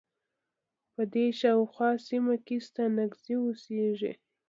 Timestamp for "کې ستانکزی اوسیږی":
2.45-4.13